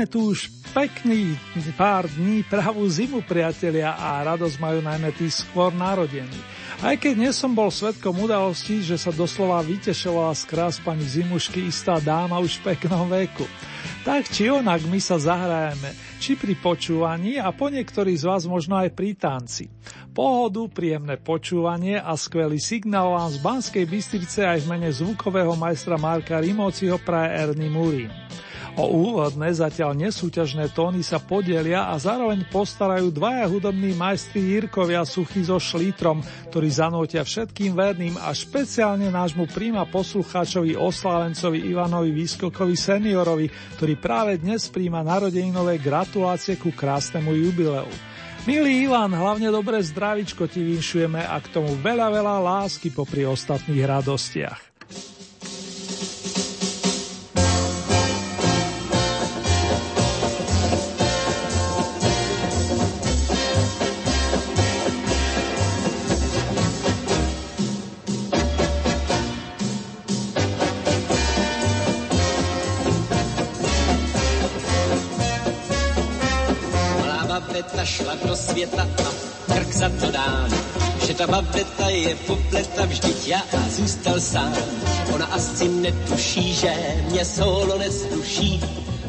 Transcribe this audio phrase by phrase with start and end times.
[0.00, 1.36] Máme tu už pekný
[1.76, 6.40] pár dní pravú zimu, priatelia, a radosť majú najmä tí skôr narodení.
[6.80, 11.68] Aj keď nie som bol svetkom udalosti, že sa doslova vytešovala z krás pani Zimušky
[11.68, 13.44] istá dáma už v peknom veku.
[14.00, 18.80] Tak či onak my sa zahrajeme, či pri počúvaní a po niektorých z vás možno
[18.80, 19.68] aj pri tanci.
[20.16, 26.00] Pohodu, príjemné počúvanie a skvelý signál vám z Banskej Bystrice aj v mene zvukového majstra
[26.00, 28.08] Marka Rimociho praje Ernie Murín.
[28.78, 35.42] O úvodné zatiaľ nesúťažné tóny sa podelia a zároveň postarajú dvaja hudobní majstri Jirkovia Suchy
[35.42, 36.22] so Šlítrom,
[36.54, 44.38] ktorí zanútia všetkým verným a špeciálne nášmu príma poslucháčovi oslávencovi Ivanovi Výskokovi seniorovi, ktorý práve
[44.38, 47.90] dnes príjma narodeninové gratulácie ku krásnemu jubileu.
[48.48, 53.84] Milý Ivan, hlavne dobré zdravičko ti vinšujeme a k tomu veľa, veľa lásky popri ostatných
[53.84, 54.60] radostiach.
[78.60, 80.50] Světa a krk za to dám.
[81.06, 84.54] Že ta babeta je popleta, vždyť já zůstal sám.
[85.14, 86.72] Ona asi netuší, že
[87.10, 88.60] mě solo nesluší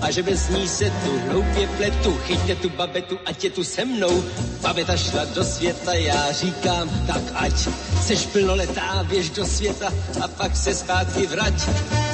[0.02, 2.20] a že bez ní se tu hloupě pletu.
[2.26, 4.24] Chyťte tu babetu, ať je tu se mnou.
[4.62, 7.54] Babeta šla do světa, já říkám, tak ať
[8.02, 11.54] seš plnoletá, běž do světa a pak se zpátky vrať.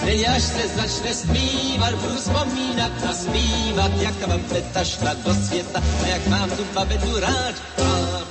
[0.06, 5.84] Teď až se začne zpívat, budu vzpomínat a zpívat, jak ta babeta šla do světa
[6.04, 7.56] a jak mám tu babetu rád.
[7.78, 8.26] Babeta,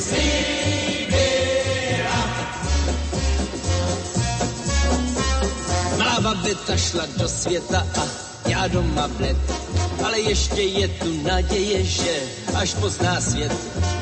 [0.00, 0.24] si.
[5.98, 8.04] Malá babeta šla do světa a
[8.48, 9.36] já doma bled.
[10.04, 12.22] Ale ještě je tu naděje, že
[12.54, 13.52] až pozná svět,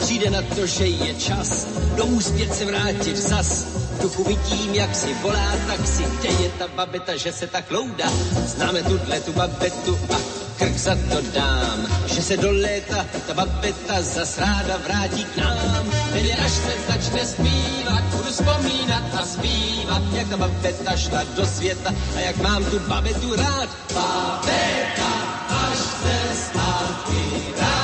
[0.01, 1.67] přijde na to, že je čas
[1.97, 3.67] domů zpět se vrátit zas.
[4.03, 8.11] Duchu vidím, jak si volá taxi, kde je ta babeta, že se tak loudá.
[8.47, 14.03] Známe tuhle tu babetu a krk za to dám, že se do léta ta babeta
[14.03, 15.91] zas ráda vrátí k nám.
[16.13, 21.95] Tedy až se začne zpívat, budu vzpomínat a zpívat, jak ta babeta šla do světa
[22.17, 23.69] a jak mám tu babetu rád.
[23.95, 25.11] Babeta,
[25.49, 27.19] až se zpátky
[27.59, 27.78] vrátí,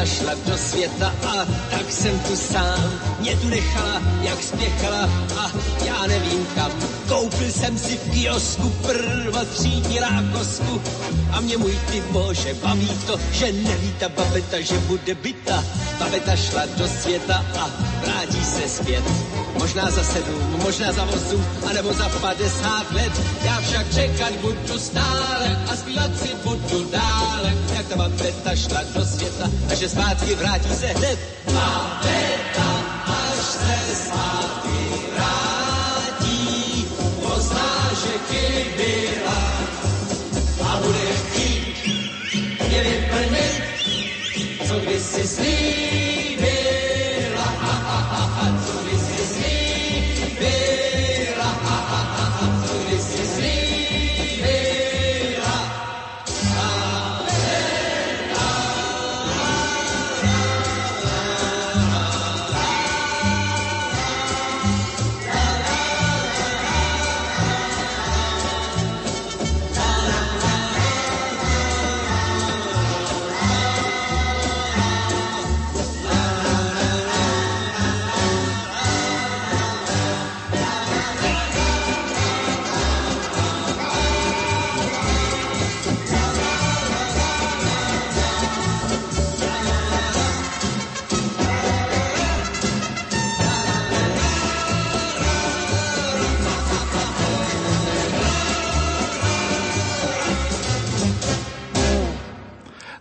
[0.00, 3.00] babeta šla do světa a tak jsem tu sám.
[3.20, 5.50] Mě tu nechala, jak spěchala a
[5.84, 6.72] já nevím kam.
[7.08, 10.82] Koupil jsem si v kiosku prvotřídní rákosku
[11.32, 15.64] a mě můj ty bože baví to, že neví ta babeta, že bude byta.
[15.98, 17.70] Babeta šla do světa a
[18.02, 19.39] vrátí se zpět.
[19.58, 23.12] Možná za sedm, možná za osm, anebo za padesát let.
[23.44, 29.04] Já však čekat budu stále a zpívat si budu dále, jak ta babeta šla do
[29.06, 31.18] světa a že zpátky vrátí se hned.
[31.46, 32.70] Babeta,
[33.06, 34.78] až se zpátky
[35.14, 36.86] vrátí,
[37.22, 39.42] pozná, že chybila
[40.68, 41.60] a bude chtít
[42.68, 43.62] mě vyplnit,
[44.68, 46.49] co by si slíbil.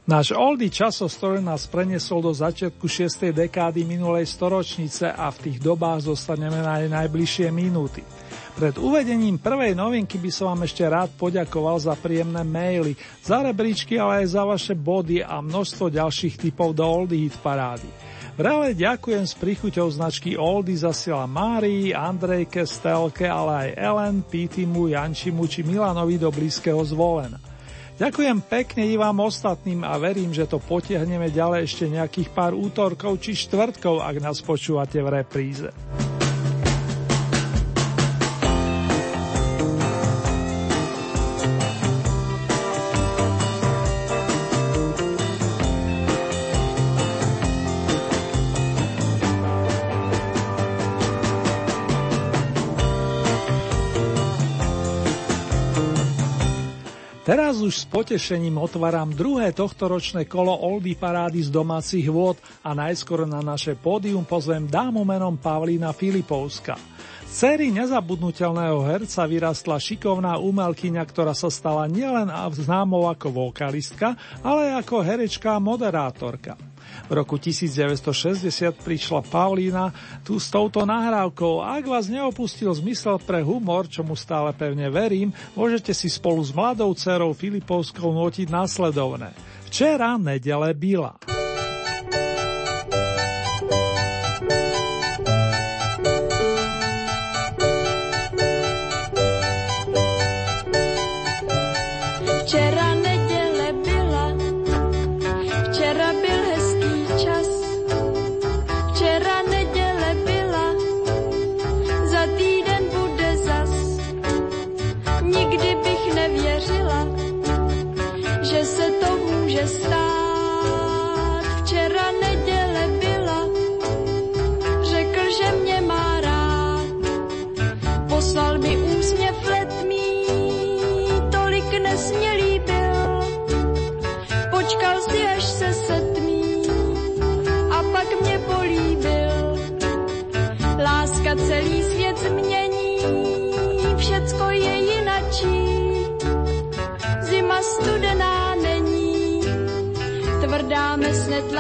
[0.10, 3.30] Náš oldie časostor nás preniesol do začiatku 6.
[3.30, 8.02] dekády minulej storočnice a v tých dobách zostaneme na jej najbližšie minúty.
[8.58, 14.02] Pred uvedením prvej novinky by som vám ešte rád poďakoval za príjemné maily, za rebríčky,
[14.02, 17.86] ale aj za vaše body a množstvo ďalších typov do Oldie Hit parády.
[18.34, 25.46] Vrele ďakujem s príchuťou značky Oldy zasiela Márii, Andrejke, Stelke, ale aj Ellen, Pítimu, Jančimu
[25.46, 27.49] či Milanovi do blízkeho zvolena.
[28.00, 33.20] Ďakujem pekne i vám ostatným a verím, že to potiahneme ďalej ešte nejakých pár útorkov
[33.20, 35.68] či štvrtkov, ak nás počúvate v repríze.
[57.70, 63.46] Už s potešením otváram druhé tohtoročné kolo Oldy parády z domácich vôd a najskôr na
[63.46, 66.74] naše pódium pozvem dámu menom Pavlína Filipovska.
[67.30, 74.74] Z sérii nezabudnutelného herca vyrastla šikovná umelkyňa, ktorá sa stala nielen známou ako vokalistka, ale
[74.74, 76.58] ako herečka a moderátorka.
[77.10, 78.54] V roku 1960
[78.86, 79.90] prišla Paulína
[80.22, 85.90] tu s touto nahrávkou ak vás neopustil zmysel pre humor, čomu stále pevne verím, môžete
[85.90, 89.34] si spolu s mladou dcerou Filipovskou notiť následovné.
[89.66, 91.39] Včera nedele byla.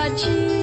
[0.07, 0.58] la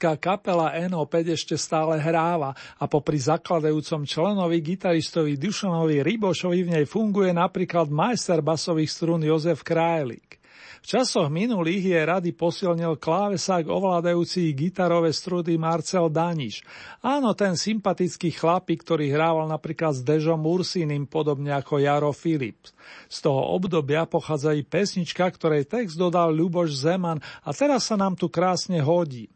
[0.00, 6.84] Zvolenská kapela NO5 ešte stále hráva a popri zakladajúcom členovi gitaristovi Dušanovi Rybošovi v nej
[6.88, 10.40] funguje napríklad majster basových strún Jozef Krajlík.
[10.80, 16.64] V časoch minulých je rady posilnil klávesák ovládajúci gitarové strudy Marcel Daniš.
[17.04, 22.72] Áno, ten sympatický chlapík, ktorý hrával napríklad s Dežom Ursinim, podobne ako Jaro Philips.
[23.12, 28.16] Z toho obdobia pochádza i pesnička, ktorej text dodal Ľuboš Zeman a teraz sa nám
[28.16, 29.28] tu krásne hodí.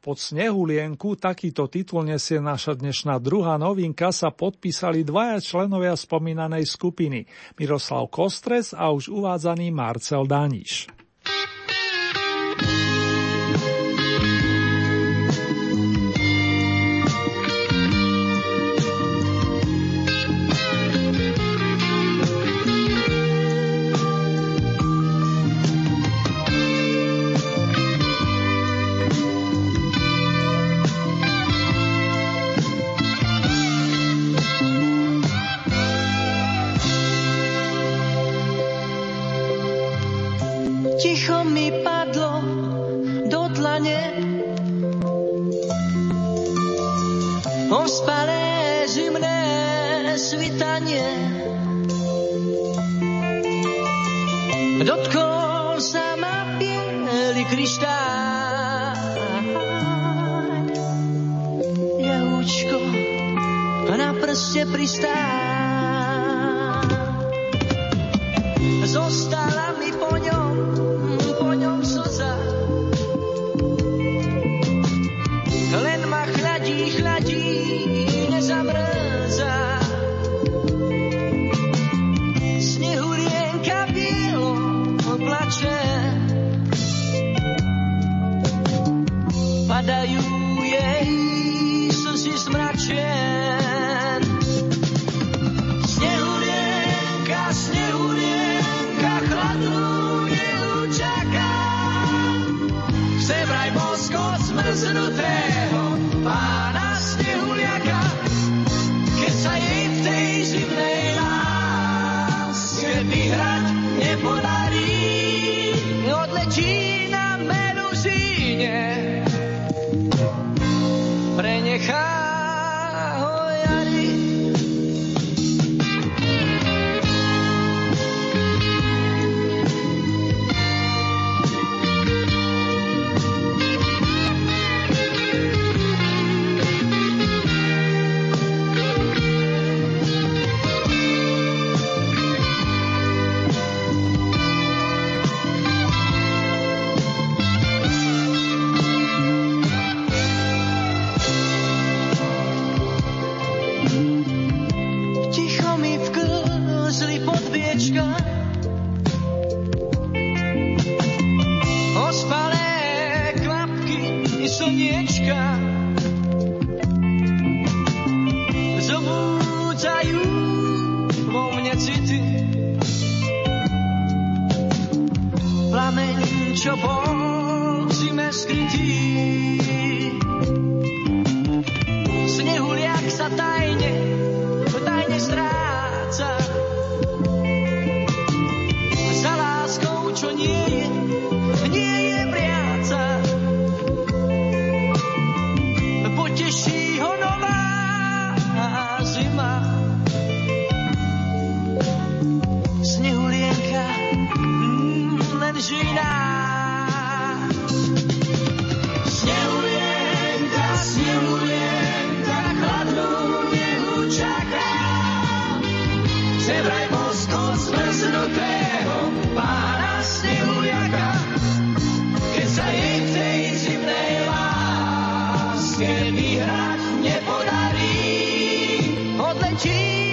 [0.00, 7.28] Pod Snehulienku, takýto titul nesie naša dnešná druhá novinka, sa podpísali dvaja členovia spomínanej skupiny,
[7.60, 10.88] Miroslav Kostres a už uvádzaný Marcel Daniš.
[12.60, 12.89] tlane
[64.50, 65.14] na prste pristál.
[68.82, 70.54] Zostala mi po ňom,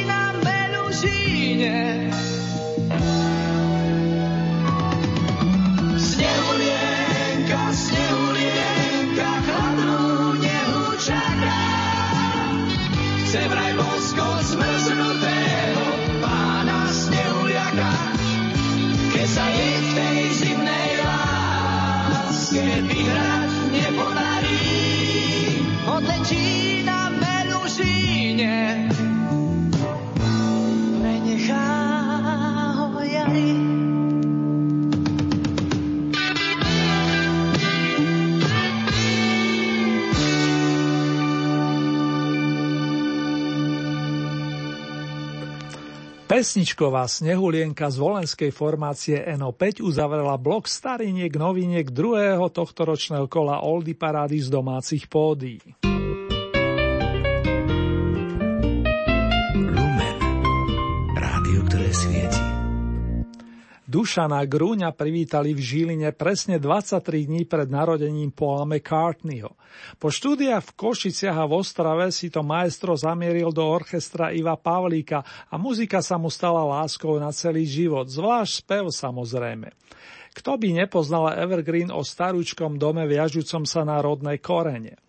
[0.05, 2.09] na meluzíne.
[46.37, 54.37] Pesničková snehulienka z volenskej formácie NO5 uzavrela blok stariniek noviniek druhého tohtoročného kola Oldy parády
[54.37, 55.57] z domácich pódií.
[63.97, 69.57] Dušana Grúňa privítali v Žiline presne 23 dní pred narodením Paula McCartneyho.
[69.97, 75.25] Po štúdiách v Košiciach a v Ostrave si to maestro zamieril do orchestra Iva Pavlíka
[75.49, 79.73] a muzika sa mu stala láskou na celý život, zvlášť spev samozrejme.
[80.37, 85.01] Kto by nepoznal Evergreen o starúčkom dome viažúcom sa na rodné korene?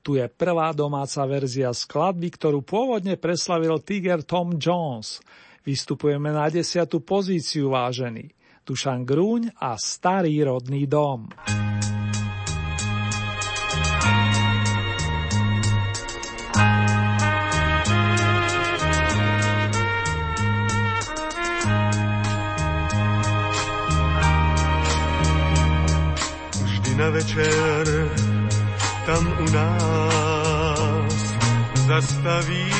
[0.00, 5.20] Tu je prvá domáca verzia skladby, ktorú pôvodne preslavil Tiger Tom Jones–
[5.60, 8.32] Vystupujeme na desiatu pozíciu, vážený.
[8.64, 11.28] Dušan Grúň a Starý rodný dom.
[26.64, 27.84] Vždy na večer
[29.06, 31.14] tam u nás
[31.90, 32.70] zastaví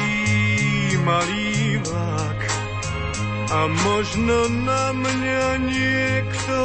[1.04, 2.39] malý vlak
[3.50, 6.58] a možno na mňa niekto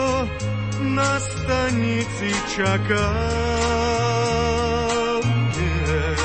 [0.94, 3.10] na stanici čaká.
[5.58, 6.18] Yeah.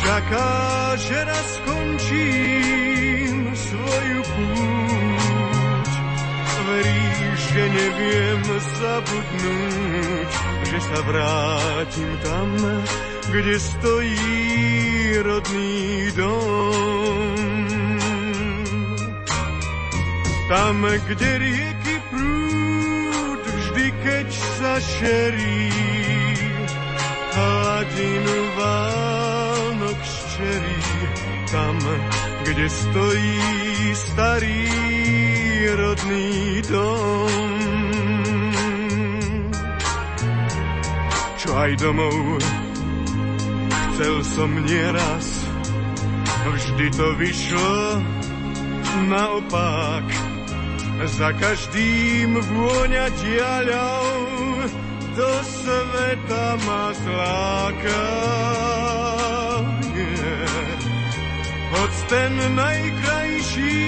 [0.00, 0.52] Čaká,
[0.96, 5.92] že raz skončím svoju púť.
[6.64, 8.40] Veríš, že neviem
[8.80, 10.30] zabudnúť,
[10.72, 12.48] že sa vrátim tam,
[13.28, 14.40] kde stojí
[15.20, 17.63] rodný dom.
[20.44, 25.72] Tam, kde rieky prúd vždy, keď sa šerí,
[27.32, 30.80] hladinu Vánok ščerí.
[31.48, 31.76] Tam,
[32.44, 33.40] kde stojí
[33.94, 34.68] starý
[35.80, 37.52] rodný dom.
[41.40, 42.40] Čo aj domov
[43.94, 45.26] Chcel som nieraz,
[46.50, 48.02] vždy to vyšlo
[49.06, 50.33] naopak.
[50.94, 54.14] Za každým vôňa diaľou
[55.18, 58.04] do sveta ma zláka.
[61.74, 63.78] Hoď ten najkrajší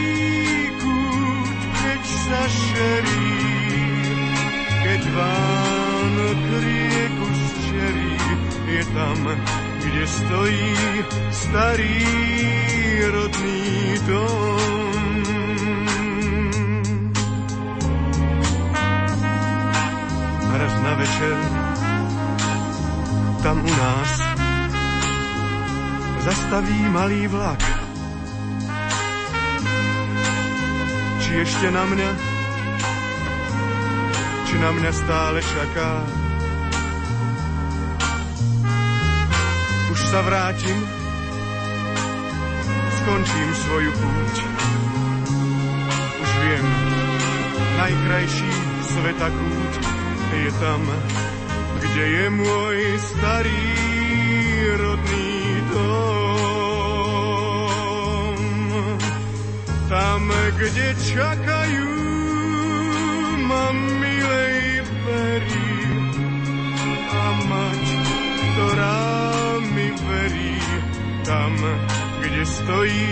[0.83, 3.39] kút, keď sa šerí,
[4.83, 8.15] keď Vánok rieku zčerí,
[8.67, 9.19] je tam
[9.79, 10.75] kde stojí
[11.31, 12.03] starý
[13.15, 14.86] rodný dom.
[20.87, 21.37] Na večer
[23.43, 24.11] tam u nás
[26.23, 27.63] zastaví malý vlak.
[31.23, 32.11] Či ešte na mňa,
[34.47, 35.91] či na mňa stále čaká.
[40.07, 40.79] sa vrátim,
[42.95, 44.35] skončím svoju púť.
[46.23, 46.67] Už viem,
[47.75, 48.53] najkrajší
[48.87, 49.96] sveta kút
[50.37, 50.83] je tam,
[51.81, 53.69] kde je môj starý
[54.77, 55.33] rodný
[55.73, 55.97] dom.
[59.89, 60.23] Tam,
[60.61, 61.93] kde čakajú
[63.47, 65.73] ma milej perí
[67.07, 67.85] a mať,
[68.53, 69.17] ktorá
[70.07, 70.59] verí
[71.25, 71.53] tam,
[72.21, 73.09] kde stojí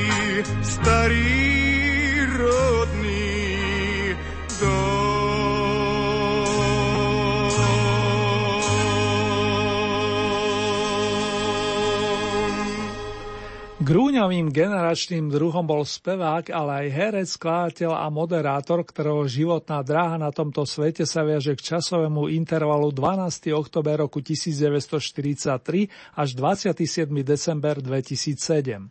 [0.63, 1.41] starý
[2.37, 3.24] rodný
[13.85, 20.33] Grúňovým generačným druhom bol spevák, ale aj herec, skladateľ a moderátor, ktorého životná dráha na
[20.33, 23.53] tomto svete sa viaže k časovému intervalu 12.
[23.53, 27.13] oktober roku 1943 až 27.
[27.29, 28.89] december 2007.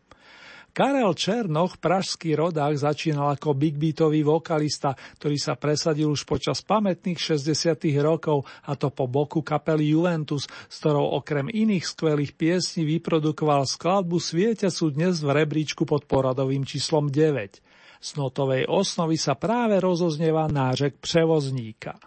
[0.73, 7.13] Karel Černoch, pražský rodák, začínal ako big beatový vokalista, ktorý sa presadil už počas pamätných
[7.13, 7.77] 60.
[8.01, 14.17] rokov, a to po boku kapely Juventus, s ktorou okrem iných skvelých piesní vyprodukoval skladbu
[14.17, 17.61] svietiacu dnes v rebríčku pod poradovým číslom 9.
[18.01, 22.01] Z notovej osnovy sa práve rozoznieva nářek prevozníka.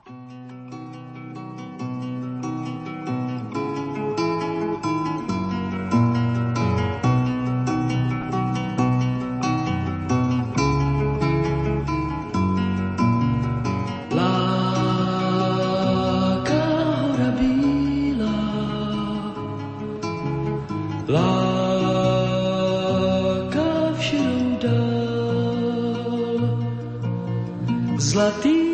[28.27, 28.66] a ti.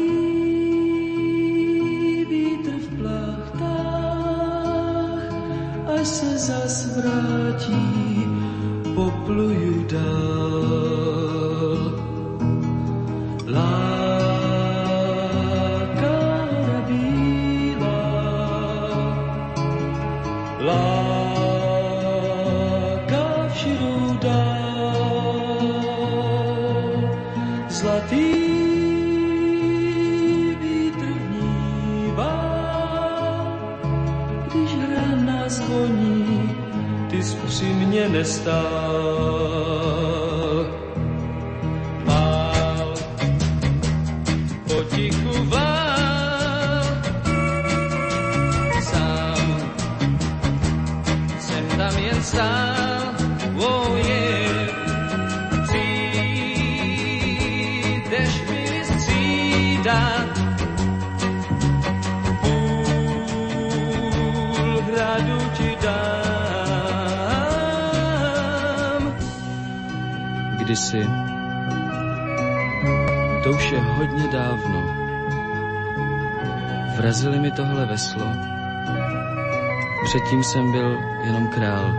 [80.33, 81.93] Předtím jsem byl jenom král.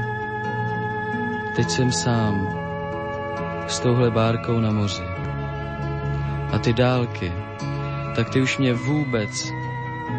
[1.55, 2.49] Teď jsem sám,
[3.67, 5.03] s touhle bárkou na moři.
[6.51, 7.33] A ty dálky,
[8.15, 9.51] tak ty už mě vůbec,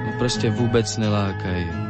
[0.06, 1.83] no prostě vůbec nelákají.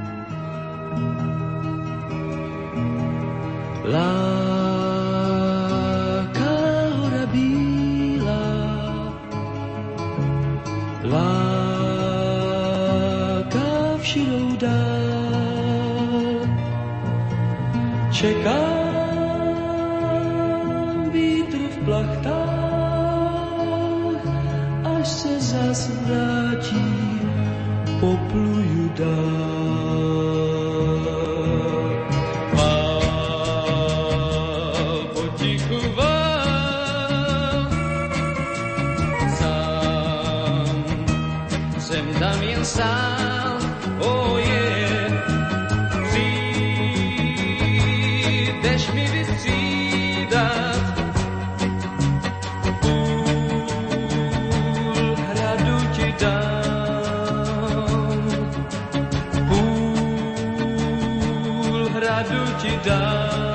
[62.29, 63.54] duci dai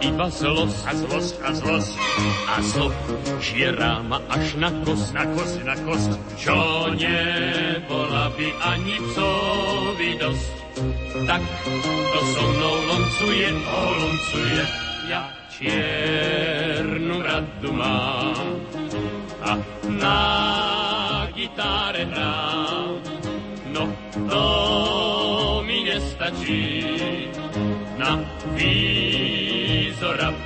[0.00, 1.92] iba zlosť a zlosť a zlosť
[2.48, 2.88] a zlo
[3.42, 6.56] žierá ma až na kost, na kost, na kost, čo
[6.96, 10.52] nebola by ani psovi dosť.
[11.28, 11.42] Tak
[11.84, 14.62] to so mnou loncuje, o loncuje,
[15.12, 18.48] ja čiernu radu mám
[19.44, 19.52] a
[19.92, 20.20] na
[21.36, 22.96] gitáre hrám.
[23.72, 23.84] No
[24.28, 24.44] to
[25.64, 26.92] mi nestačí,
[27.96, 28.18] na
[28.56, 28.91] výzora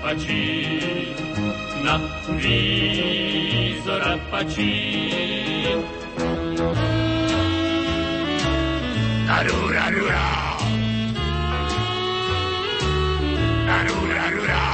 [0.02, 0.82] pačí,
[1.84, 2.00] na
[2.36, 4.74] výzora pačí.
[9.26, 10.26] Tarura, rura.
[13.68, 14.64] Tarura, rura.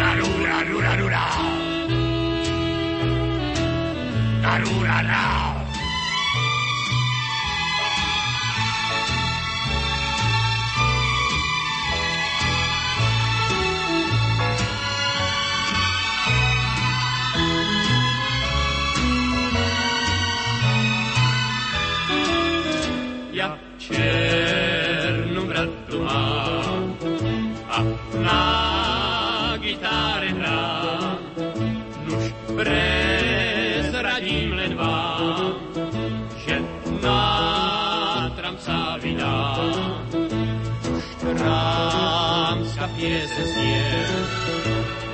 [0.00, 1.24] Tarura, rura, rura.
[4.42, 5.49] Tarura, rura.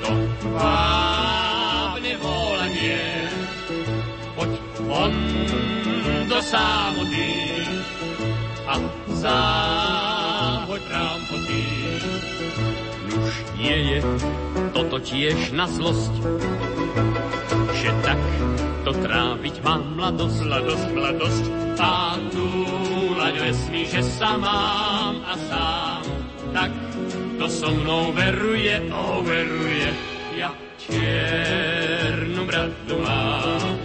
[0.02, 0.12] To
[0.56, 3.28] vábne volanie.
[4.36, 4.52] Poď
[4.88, 5.14] von
[6.26, 6.38] do
[8.66, 8.74] a
[9.14, 11.62] záhoď trámpoty.
[13.06, 13.98] Nuž nie je
[14.74, 16.14] toto tiež na zlosť,
[17.78, 18.20] že tak
[18.86, 21.44] to tráviť má mladosť, mladosť, mladosť.
[21.76, 26.05] A túlať vesmí, že sa mám a sám,
[27.38, 29.88] to so mnou veruje, o veruje.
[30.36, 33.76] Ja čiernu bradu mám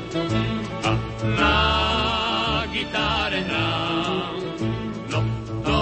[0.84, 0.92] a
[1.40, 1.58] na
[2.72, 4.36] gitáre hrám.
[5.12, 5.20] No
[5.64, 5.80] to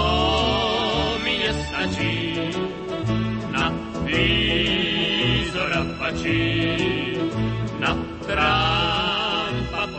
[1.24, 2.14] mi nestačí,
[3.50, 3.70] na
[4.06, 6.66] výzora pačí,
[7.78, 7.92] na
[8.26, 8.90] trám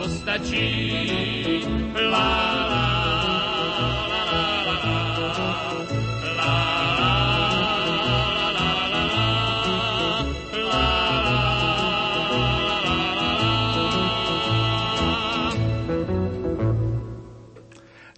[0.08, 0.68] stačí.
[1.94, 2.61] La, la,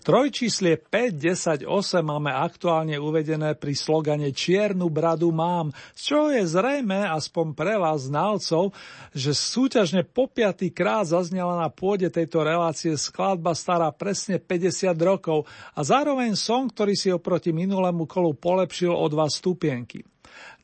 [0.05, 6.45] Trojčíslie 5, 10, 8 máme aktuálne uvedené pri slogane Čiernu bradu mám, z čoho je
[6.45, 8.77] zrejme, aspoň pre vás znalcov,
[9.17, 15.49] že súťažne po piatý krát zaznela na pôde tejto relácie skladba stará presne 50 rokov
[15.73, 20.14] a zároveň song, ktorý si oproti minulému kolu polepšil o dva stupienky.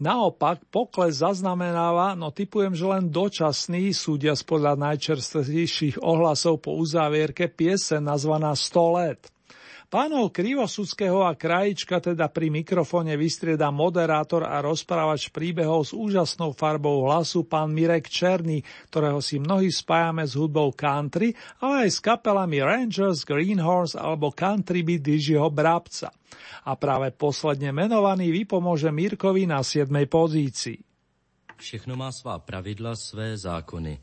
[0.00, 8.00] Naopak, pokles zaznamenáva, no typujem, že len dočasný, súdia podľa najčerstvejších ohlasov po uzávierke piese
[8.00, 9.28] nazvaná 100 let.
[9.90, 17.04] Pánov Krivosudského a Krajička teda pri mikrofóne vystrieda moderátor a rozprávač príbehov s úžasnou farbou
[17.04, 22.62] hlasu pán Mirek Černý, ktorého si mnohí spájame s hudbou country, ale aj s kapelami
[22.62, 26.14] Rangers, Greenhorns alebo Country Beat Dižiho Brabca.
[26.64, 29.88] A práve posledne menovaný vypomôže Mirkovi na 7.
[30.07, 30.79] pozícii.
[31.57, 34.01] Všechno má svá pravidla, své zákony.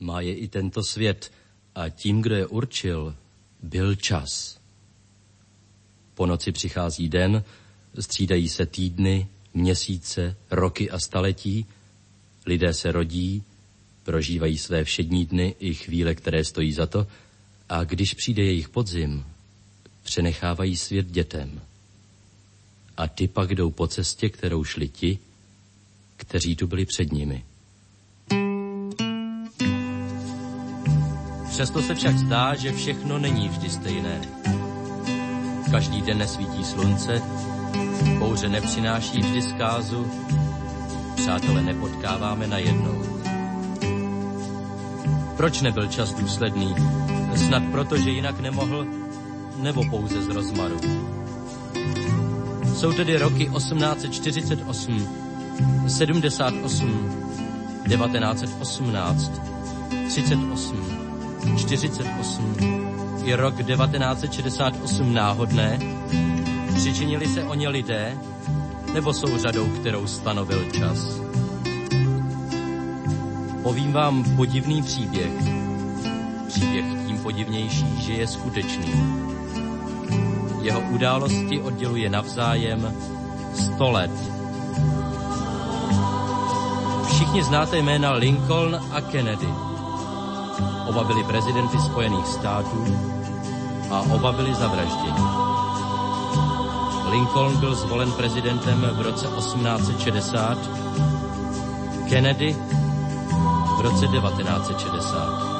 [0.00, 1.32] Má je i tento svět
[1.74, 3.16] a tím, kdo je určil,
[3.62, 4.60] byl čas.
[6.14, 7.44] Po noci přichází den,
[7.98, 11.66] střídají se týdny, měsíce, roky a staletí,
[12.46, 13.42] lidé se rodí,
[14.02, 17.06] prožívají své všední dny i chvíle, které stojí za to,
[17.68, 19.24] a když přijde jejich podzim,
[20.02, 21.60] přenechávají svět dětem.
[22.96, 25.18] A ty pak jdou po cestě, kterou šli ti,
[26.16, 27.44] kteří tu byli před nimi.
[31.48, 34.20] Přesto se však zdá, že všechno není vždy stejné.
[35.70, 37.22] Každý den nesvítí slunce,
[38.18, 40.10] bouře nepřináší vždy zkázu,
[41.16, 43.02] přátele nepotkáváme na jednou.
[45.36, 46.74] Proč nebyl čas důsledný?
[47.36, 48.86] Snad proto, že jinak nemohl,
[49.56, 50.80] nebo pouze z rozmaru.
[52.80, 55.08] Jsou tedy roky 1848,
[55.88, 57.22] 78,
[57.88, 59.32] 1918,
[60.08, 62.56] 38, 48,
[63.24, 65.78] je rok 1968 náhodné?
[66.74, 68.18] Přičinili se o ně lidé?
[68.94, 71.20] Nebo jsou řadou, kterou stanovil čas?
[73.62, 75.32] Povím vám podivný příběh.
[76.48, 79.29] Příběh tím podivnější, že je skutečný.
[80.60, 82.94] Jeho události odděluje navzájem
[83.54, 84.10] 100 let.
[87.06, 89.48] Všichni znáte jména Lincoln a Kennedy.
[90.88, 92.84] Oba byli prezidenty Spojených států
[93.90, 95.20] a oba byli zavražděni.
[97.10, 100.58] Lincoln byl zvolen prezidentem v roce 1860,
[102.08, 102.56] Kennedy
[103.76, 105.50] v roce 1960.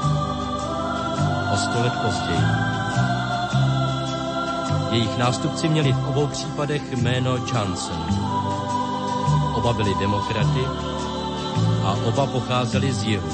[1.53, 2.80] O sto let později.
[4.91, 8.07] Jejich nástupci měli v obou případech jméno Johnson.
[9.55, 10.65] Oba byli demokraty
[11.85, 13.29] a oba pocházeli z jihu.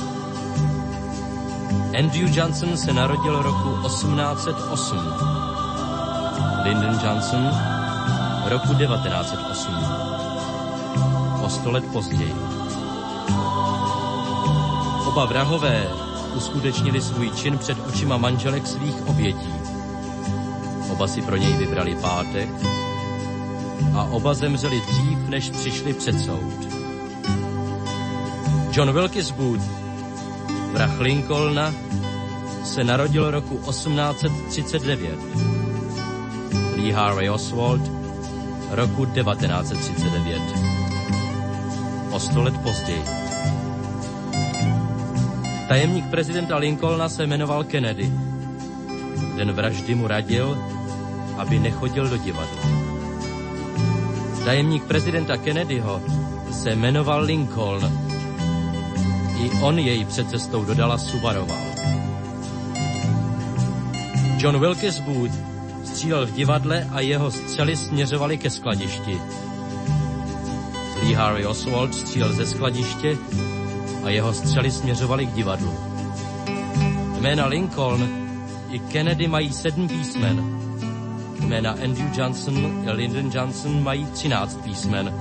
[1.98, 4.98] Andrew Johnson se narodil roku 1808.
[6.64, 7.50] Lyndon Johnson
[8.46, 9.74] roku 1908.
[11.44, 12.34] O sto let později.
[15.06, 15.88] Oba vrahové
[16.34, 19.55] uskutečnili svůj čin před očima manželek svých obětí.
[20.96, 22.48] Oba si pro něj vybrali pátek
[23.94, 26.68] a oba zemřeli dřív, než přišli před soud.
[28.72, 29.62] John Wilkes Booth,
[30.72, 31.74] vrah Lincolna,
[32.64, 35.18] se narodil roku 1839.
[36.76, 37.82] Lee Harvey Oswald
[38.70, 40.42] roku 1939.
[42.10, 43.04] O sto let později.
[45.68, 48.12] Tajemník prezidenta Lincolna se jmenoval Kennedy.
[49.36, 50.75] Den vraždy mu radil,
[51.36, 52.62] aby nechodil do divadla.
[54.44, 56.02] Tajemník prezidenta Kennedyho
[56.52, 57.82] se jmenoval Lincoln.
[59.38, 61.62] I on jej před cestou do Dallasu varoval.
[64.38, 65.34] John Wilkes Booth
[65.84, 69.20] střílel v divadle a jeho střely směřovaly ke skladišti.
[71.02, 73.16] Lee Harvey Oswald střílel ze skladiště
[74.04, 75.74] a jeho střely směřovaly k divadlu.
[77.20, 78.08] Jména Lincoln
[78.70, 80.60] i Kennedy mají sedm písmen.
[81.46, 85.14] Jména Andrew Johnson i Lyndon Johnson mají třináct písmen.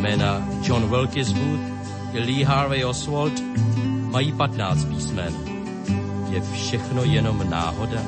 [0.00, 1.60] Jména John Wilkes Booth
[2.14, 3.32] Lee Harvey Oswald
[4.10, 5.34] mají patnáct písmen.
[6.30, 8.00] Je všechno jenom náhoda?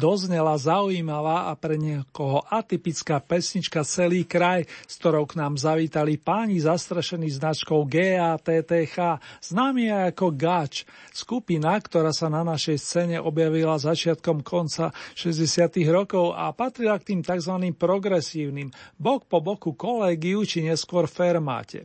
[0.00, 6.56] Doznela zaujímavá a pre niekoho atypická pesnička Celý kraj, s ktorou k nám zavítali páni
[6.56, 8.96] zastrešení značkou GATTH,
[9.44, 15.68] známy ako GAČ, skupina, ktorá sa na našej scéne objavila začiatkom konca 60.
[15.92, 17.52] rokov a patrila k tým tzv.
[17.76, 21.84] progresívnym, bok po boku kolegiu či neskôr fermáte.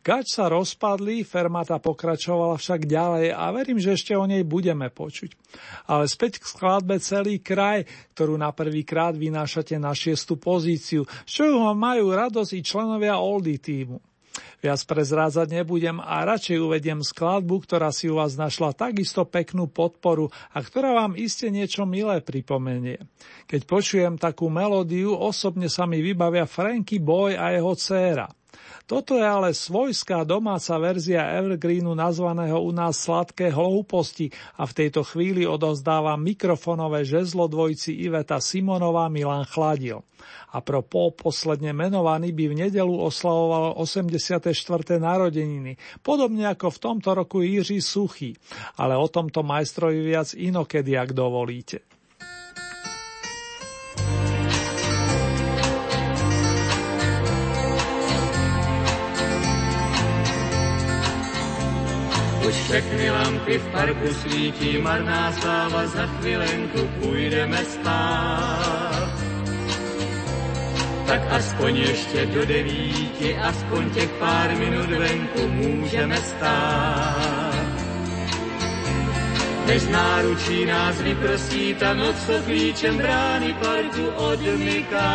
[0.00, 5.36] Gač sa rozpadli, fermata pokračovala však ďalej a verím, že ešte o nej budeme počuť.
[5.92, 7.84] Ale späť k skladbe celý kraj,
[8.16, 13.60] ktorú na prvý krát vynášate na šiestu pozíciu, čo ju majú radosť i členovia Oldy
[13.60, 14.00] týmu.
[14.64, 20.32] Viac prezrádzať nebudem a radšej uvediem skladbu, ktorá si u vás našla takisto peknú podporu
[20.52, 23.04] a ktorá vám iste niečo milé pripomenie.
[23.48, 28.39] Keď počujem takú melódiu, osobne sa mi vybavia Franky Boy a jeho dcéra.
[28.90, 35.06] Toto je ale svojská domáca verzia Evergreenu nazvaného u nás Sladké hlúposti a v tejto
[35.06, 40.02] chvíli odozdáva mikrofonové žezlo dvojci Iveta Simonová Milan Chladil.
[40.50, 44.50] A pro pol posledne menovaný by v nedelu oslavoval 84.
[44.98, 48.34] narodeniny, podobne ako v tomto roku Jiří Suchý,
[48.74, 51.99] ale o tomto majstrovi viac inokedy, ak dovolíte.
[62.70, 69.10] Všechny lampy v parku svítí, marná sláva, za chvilenku půjdeme spát.
[71.06, 77.66] Tak aspoň ještě do devíti, aspoň těch pár minut venku můžeme stát.
[79.66, 85.10] Než náručí nás vyprosí ta noc, co klíčem brány parku odmyká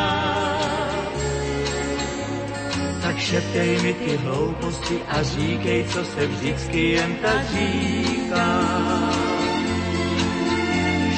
[3.15, 8.47] tak šeptej mi ty hlouposti a říkej, co se vždycky jen tak říká.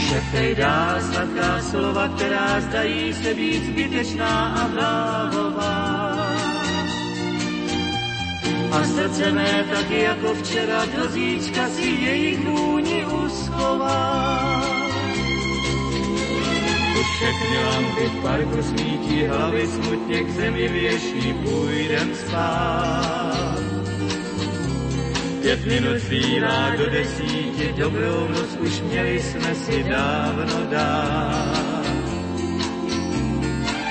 [0.07, 5.97] Šeptej dál sladká slova, která zdají se být zbytečná a bláhová.
[8.71, 14.86] A srdce mé taky jako včera do zítřka si jejich vůni uschová
[17.03, 23.57] všechny lampy v parku smítí, hlavy smutně k zemi věší, půjdem spát.
[25.41, 31.87] Pět minut zbývá do desíti, dobrou noc už měli jsme si dávno dát.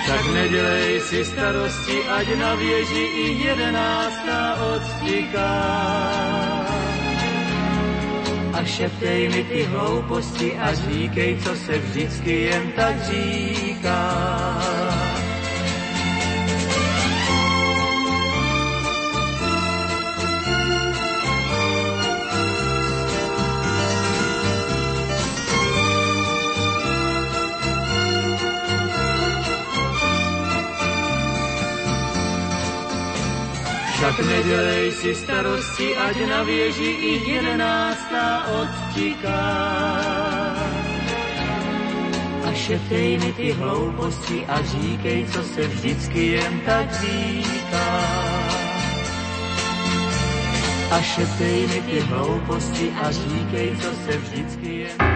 [0.07, 6.76] Tak nedělej si starosti, ať na věži i jedenáctá odstiká.
[8.57, 15.06] A šeptej mi ty hlouposti a říkej, co se vždycky jen tak říká.
[34.07, 39.47] Tak nedělej si starosti, ať na věži i jedenáctá odtiká.
[42.47, 47.87] A šeptej mi ty hlouposti a říkej, co se vždycky jen tak říká.
[50.91, 55.16] A šeptej mi ty hlouposti a říkej, co se vždycky jen tak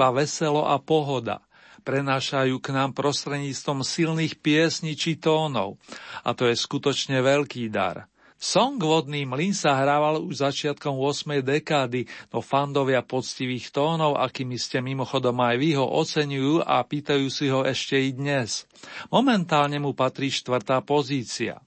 [0.00, 1.44] býva veselo a pohoda.
[1.84, 5.76] Prenášajú k nám prostredníctvom silných piesní či tónov.
[6.24, 8.08] A to je skutočne veľký dar.
[8.40, 11.44] Song Vodný mlyn sa hrával už začiatkom 8.
[11.44, 17.52] dekády, no fandovia poctivých tónov, akými ste mimochodom aj vy ho oceňujú a pýtajú si
[17.52, 18.64] ho ešte i dnes.
[19.12, 21.60] Momentálne mu patrí štvrtá pozícia.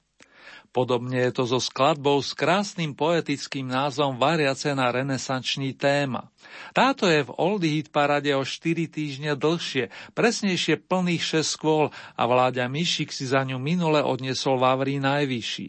[0.74, 6.34] Podobne je to so skladbou s krásnym poetickým názvom Variace na renesančný téma.
[6.74, 12.24] Táto je v Oldie Hit parade o 4 týždne dlhšie, presnejšie plných 6 skôl a
[12.26, 15.68] vláďa Mišik si za ňu minule odnesol Vavrí najvyšší.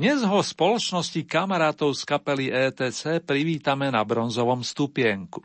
[0.00, 5.44] Dnes ho v spoločnosti kamarátov z kapely ETC privítame na bronzovom stupienku.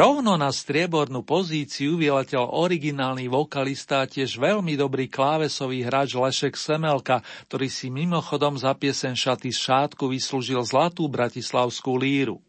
[0.00, 7.20] Rovno na striebornú pozíciu vyletel originálny vokalista a tiež veľmi dobrý klávesový hráč Lešek Semelka,
[7.52, 12.40] ktorý si mimochodom za piesen Šaty z šátku vyslúžil zlatú bratislavskú líru.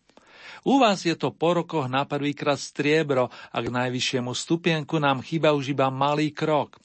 [0.63, 5.51] U vás je to po rokoch na prvýkrát striebro a k najvyššiemu stupienku nám chýba
[5.51, 6.79] už iba malý krok.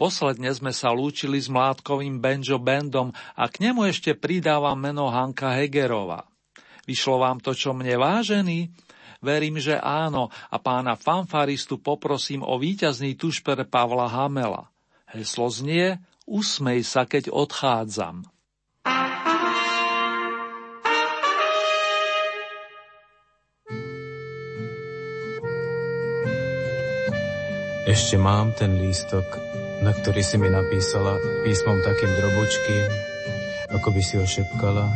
[0.00, 5.52] Posledne sme sa lúčili s mládkovým banjo bandom a k nemu ešte pridávam meno Hanka
[5.52, 6.24] Hegerova.
[6.88, 8.83] Vyšlo vám to, čo mne vážený?
[9.24, 14.68] Verím, že áno a pána fanfaristu poprosím o víťazný tušper Pavla Hamela.
[15.08, 15.96] Heslo znie
[16.28, 18.28] Usmej sa, keď odchádzam.
[27.84, 29.24] Ešte mám ten lístok,
[29.84, 32.84] na ktorý si mi napísala písmom takým drobučkým,
[33.76, 34.88] ako by si ho šepkala,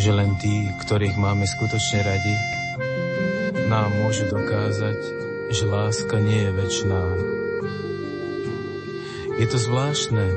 [0.00, 2.61] že len tí, ktorých máme skutočne radi,
[3.72, 5.00] nám môžu dokázať,
[5.48, 7.04] že láska nie je väčšiná.
[9.40, 10.28] Je to zvláštne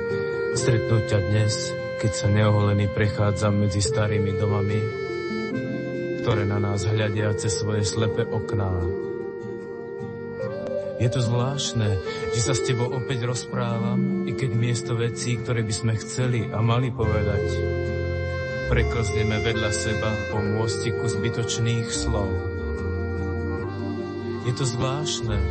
[0.55, 4.79] stretnúť ťa dnes, keď sa neoholený prechádzam medzi starými domami,
[6.23, 8.71] ktoré na nás hľadia cez svoje slepé okná.
[11.03, 11.91] Je to zvláštne,
[12.31, 16.63] že sa s tebou opäť rozprávam, i keď miesto vecí, ktoré by sme chceli a
[16.63, 17.43] mali povedať,
[18.71, 22.31] preklzneme vedľa seba po môstiku zbytočných slov.
[24.45, 25.41] Je to zvláštne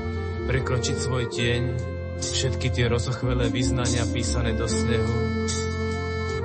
[0.46, 1.62] prekročiť svoj tieň,
[2.22, 5.18] všetky tie rozochvelé vyznania písané do snehu,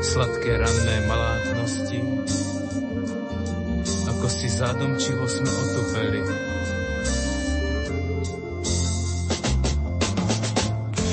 [0.01, 2.01] sladké ranné malátnosti,
[4.09, 6.25] ako si zádomčivo sme otupeli.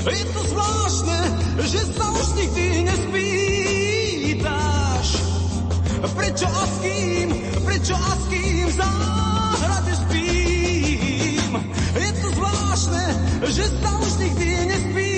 [0.09, 1.21] Je to zvláštne,
[1.69, 4.41] že sa už nikdy nespýtaš,
[6.17, 7.29] prečo a s kým,
[7.61, 9.46] prečo a s kým záhrade
[13.45, 15.13] že sa už nikdy nespýtaš,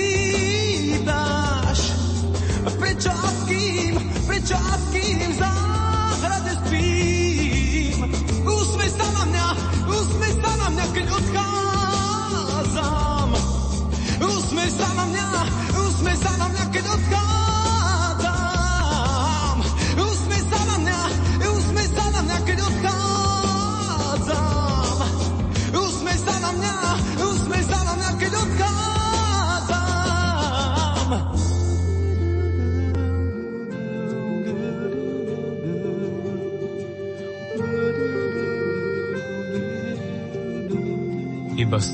[2.75, 3.95] prečo a s kým,
[4.27, 8.11] prečo a s kým v záhrade spím.
[8.43, 9.45] Usmej sa na mňa,
[9.87, 12.09] usmej sa na mňa, keď odchádzam.
[14.19, 15.27] Usmej sa na mňa,
[15.79, 16.28] usmej sa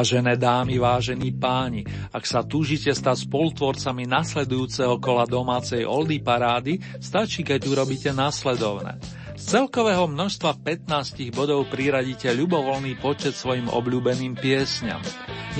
[0.00, 7.44] Vážené dámy, vážení páni, ak sa túžite stať spolutvorcami nasledujúceho kola domácej Oldy parády, stačí,
[7.44, 8.96] keď urobíte nasledovné.
[9.36, 10.56] Z celkového množstva
[10.88, 15.04] 15 bodov priradíte ľubovoľný počet svojim obľúbeným piesňam.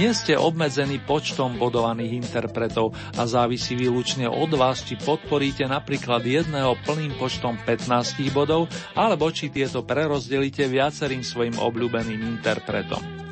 [0.01, 6.81] Nie ste obmedzení počtom bodovaných interpretov a závisí výlučne od vás, či podporíte napríklad jedného
[6.89, 13.29] plným počtom 15 bodov, alebo či tieto prerozdelíte viacerým svojim obľúbeným interpretom.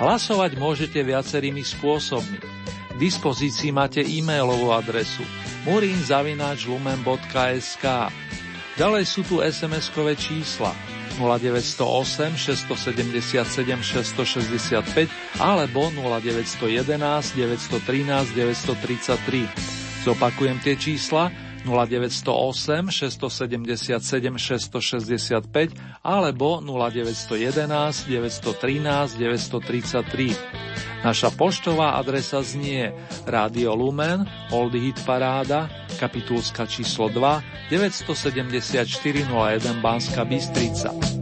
[0.00, 2.40] Hlasovať môžete viacerými spôsobmi.
[2.40, 5.20] K dispozícii máte e-mailovú adresu
[5.68, 7.84] murinzavináčlumen.sk
[8.80, 10.72] Ďalej sú tu SMS-kové čísla
[11.20, 20.08] 0908 677 665 alebo 0911 913 933.
[20.08, 21.28] Zopakujem tie čísla
[21.64, 25.70] 0908 677 665
[26.02, 30.34] alebo 0911 913 933.
[31.00, 32.92] Naša poštová adresa znie
[33.24, 41.19] Radio Lumen, Old Hit Paráda, kapitulska číslo 2, 974 01 Banska Bystrica.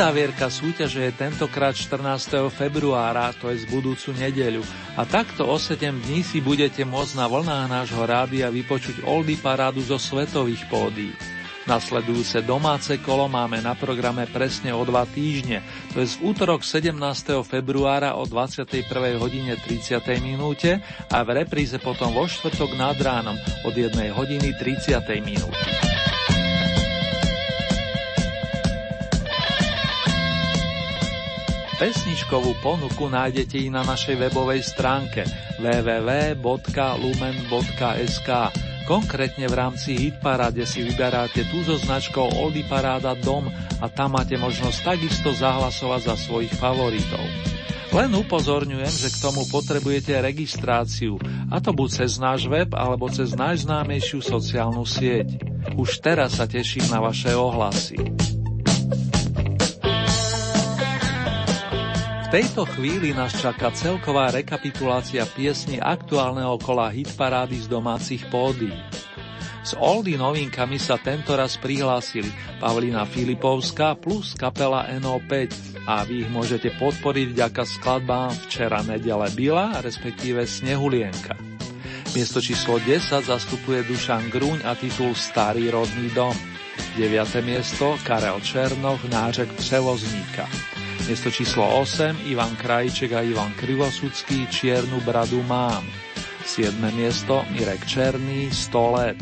[0.00, 2.48] Uzávierka súťaže je tentokrát 14.
[2.48, 4.64] februára, to je z budúcu nedeľu.
[4.96, 9.84] A takto o 7 dní si budete môcť na vlnách nášho rádia vypočuť Oldy parádu
[9.84, 11.12] zo svetových pódií.
[11.68, 15.60] Nasledujúce domáce kolo máme na programe presne o dva týždne,
[15.92, 16.96] to je v útorok 17.
[17.44, 18.88] februára o 21.
[19.20, 20.00] hodine 30.
[20.24, 20.80] minúte
[21.12, 23.36] a v repríze potom vo štvrtok nad ránom
[23.68, 24.96] od 1 hodiny 30.
[25.20, 25.89] minúty.
[31.80, 35.24] Pesničkovú ponuku nájdete i na našej webovej stránke
[35.64, 36.68] www.lumen.sk
[38.84, 43.48] Konkrétne v rámci Hitparáde si vyberáte tú so značkou Oldy Paráda Dom
[43.80, 47.24] a tam máte možnosť takisto zahlasovať za svojich favoritov.
[47.96, 51.16] Len upozorňujem, že k tomu potrebujete registráciu,
[51.48, 55.48] a to buď cez náš web alebo cez najznámejšiu sociálnu sieť.
[55.80, 57.96] Už teraz sa teším na vaše ohlasy.
[62.30, 68.70] Tejto chvíli nás čaká celková rekapitulácia piesni aktuálneho kola hitparády z domácich pódy.
[69.66, 72.30] S oldy novinkami sa tento raz prihlásili
[72.62, 75.34] Pavlina Filipovská plus kapela NO5
[75.90, 81.34] a vy ich môžete podporiť vďaka skladbám Včera nedele byla, respektíve Snehulienka.
[82.14, 86.34] Miesto číslo 10 zastupuje Dušan Grúň a titul Starý rodný dom.
[86.94, 87.10] 9.
[87.42, 90.46] miesto Karel Černoch, Nářek převozníka.
[91.10, 95.82] Miesto číslo 8 Ivan Krajček a Ivan Krivosudský Čiernu bradu mám.
[96.46, 96.70] 7.
[96.94, 99.18] miesto Mirek Černý 100 let.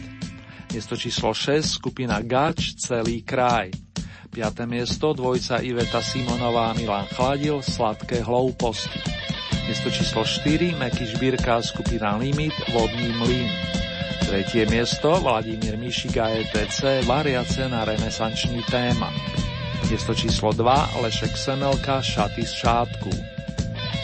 [0.68, 3.72] Miesto číslo 6 skupina Gač Celý kraj.
[4.28, 4.68] 5.
[4.68, 9.00] miesto dvojca Iveta Simonová a Milan Chladil Sladké hlouposti.
[9.64, 13.48] Miesto číslo 4 Meky Žbírka skupina Limit Vodný mlyn.
[14.28, 19.08] Tretie miesto Vladimír Mišiga ETC Variace na renesančný téma.
[19.86, 23.14] Miesto číslo 2 Lešek Semelka Šaty z šátku.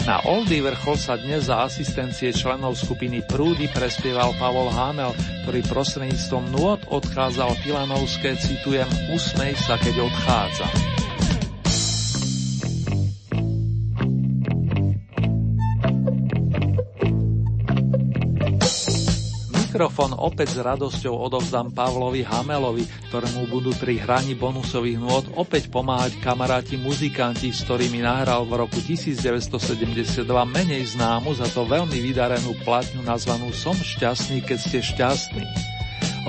[0.07, 5.11] Na Oldy vrchol sa dnes za asistencie členov skupiny Prúdy prespieval Pavol Hanel,
[5.43, 10.93] ktorý prostredníctvom nôd odchádzal Filanovské, citujem, Usmej sa, keď odchádza.
[19.75, 26.22] Mikrofón opäť s radosťou odovzdám Pavlovi Hamelovi, ktorému budú pri hraní bonusových nôd opäť pomáhať
[26.22, 33.03] kamaráti muzikanti, s ktorými nahral v roku 1972 menej známu za to veľmi vydarenú platňu
[33.03, 35.43] nazvanú Som šťastný, keď ste šťastný.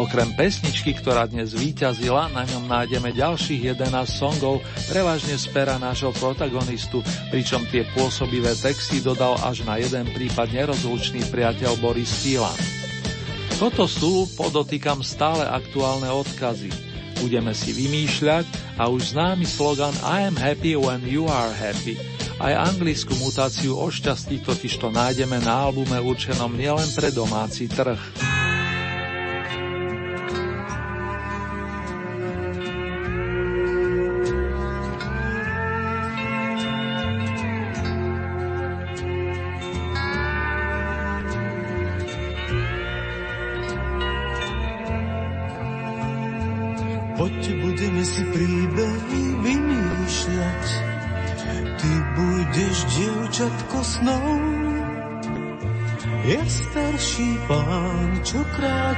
[0.01, 6.09] Okrem pesničky, ktorá dnes víťazila, na ňom nájdeme ďalších 11 songov, prevažne z pera nášho
[6.17, 12.84] protagonistu, pričom tie pôsobivé texty dodal až na jeden prípad nerozlučný priateľ Boris Fílan.
[13.55, 16.67] Toto sú, podotýkam, stále aktuálne odkazy.
[17.23, 18.43] Budeme si vymýšľať
[18.75, 21.95] a už známy slogan I am happy when you are happy.
[22.35, 28.34] Aj anglickú mutáciu o šťastí totiž to nájdeme na albume určenom nielen pre domáci trh.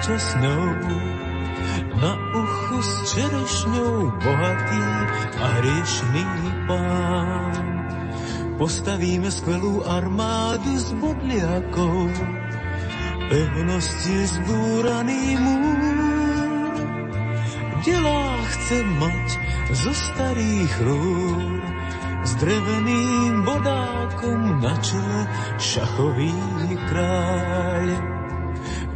[0.07, 0.63] Kráča snou.
[1.99, 4.83] Na uchu s čerešňou bohatý
[5.35, 6.25] a hriešný
[6.69, 7.63] pán.
[8.55, 12.07] Postavíme skvelú armádu s bodliakou,
[13.29, 16.73] pevnosti zbúraný múr.
[17.83, 19.27] Delá chce mať
[19.75, 21.61] zo starých rúr,
[22.23, 25.21] s dreveným bodákom na čele
[25.61, 26.33] šachový
[26.89, 28.26] kráľ.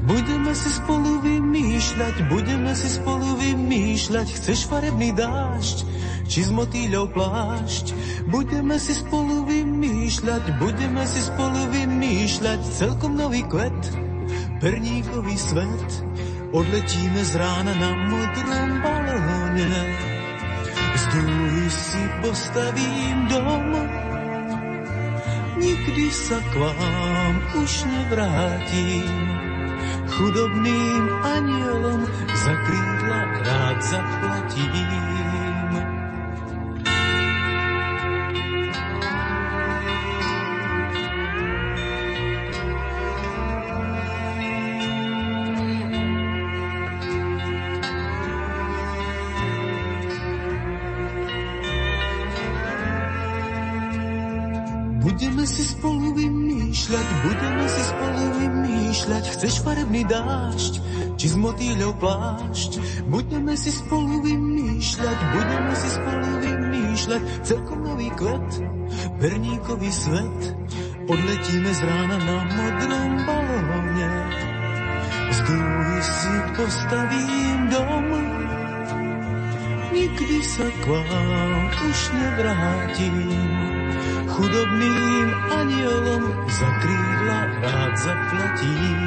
[0.02, 5.78] Budeme si spolu vymýšľať, budeme si spolu vymýšľať, chceš farebný dážď,
[6.26, 7.94] či z motýľov plášť.
[8.26, 13.82] Budeme si spolu vymýšľať, budeme si spolu vymýšľať, celkom nový kvet,
[14.58, 15.90] perníkový svet.
[16.50, 19.70] Odletíme z rána na modrom balóne,
[20.98, 23.70] z dúhy si postavím dom,
[25.62, 29.51] nikdy sa k vám už nevrátim
[30.12, 32.02] chudobným anielom
[32.36, 35.11] za krídla rád zaplatím.
[59.42, 60.74] Chceš farebný dážď,
[61.18, 62.78] či z motýľov plášť?
[63.10, 67.22] Budeme si spolu vymýšľať, budeme si spolu vymýšľať.
[67.42, 67.82] Celkom
[68.22, 68.50] kvet,
[69.18, 70.42] perníkový svet.
[71.10, 74.14] Odletíme z rána na modrom balóne.
[75.34, 78.08] Z dúhy si postavím dom,
[79.90, 83.81] nikdy sa k vám už nevrátim.
[84.32, 89.00] Chudobným anielom za krídla rád zaplatím.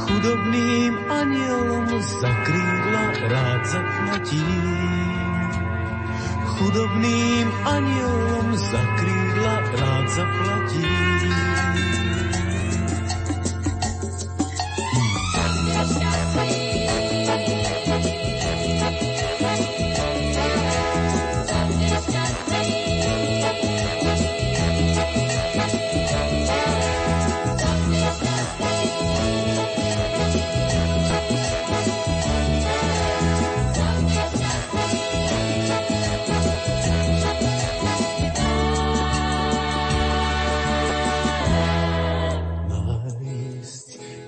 [0.00, 4.64] Chudobným anielom za krídla rád zaplatím.
[6.56, 11.28] Chudobným anielom za krídla rád zaplatím.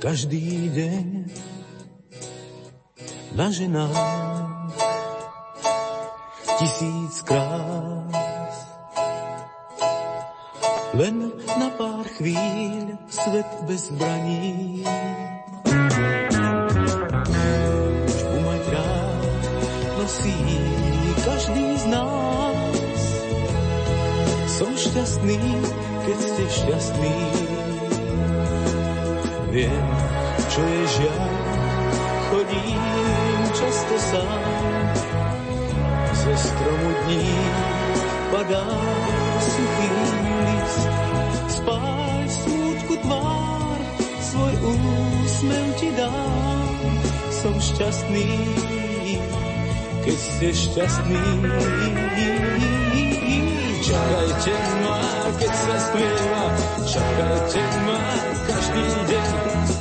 [0.07, 1.07] Každý deň
[3.35, 4.71] na ženách
[6.63, 8.55] tisíc krás.
[10.95, 14.87] Len na pár chvíľ svet bez zbraní.
[18.07, 19.43] Už mať rád
[19.99, 20.39] nosí
[21.27, 23.03] každý z nás.
[24.55, 25.43] Som šťastný,
[26.07, 27.36] keď ste šťastný.
[30.57, 31.33] Čo je žiaľ,
[32.33, 34.89] chodím často sám.
[36.17, 37.29] Zo stromu dní
[38.33, 38.65] padá
[39.37, 40.89] suchý list.
[41.61, 43.79] Spáj smútku tvár,
[44.25, 46.73] svoj úsmev ti dám.
[47.37, 48.29] Som šťastný,
[50.09, 51.25] keď ste šťastný.
[53.85, 55.01] Čakajte ma,
[55.37, 56.45] keď sa spieva,
[56.89, 58.01] čakajte ma
[58.49, 59.76] každý deň.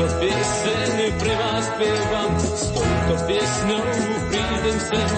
[0.00, 3.84] Túto pieseň pre vás spievam, s touto piesňou
[4.32, 5.08] prídem sem.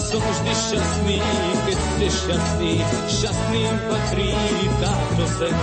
[0.00, 1.20] Som vždy šťastný,
[1.68, 2.72] keď ste šťastný,
[3.04, 4.32] šťastným patrí
[4.80, 5.58] táto zem.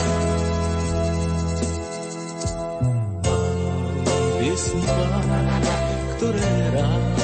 [4.37, 5.25] Piesni pár,
[6.21, 7.20] ktoré rád